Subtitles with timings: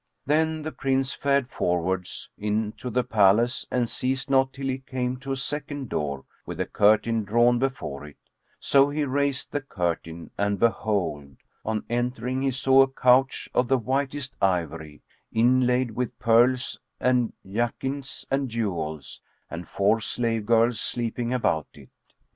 [0.25, 5.31] Then the Prince fared forwards into the palace and ceased not till he came to
[5.31, 8.17] a second door, with a curtain drawn before it;
[8.59, 13.77] so he raised the curtain and behold, on entering he saw a couch of the
[13.77, 19.21] whitest ivory, inlaid with pearls and jacinths and jewels,
[19.51, 21.89] and four slave girls sleeping about it.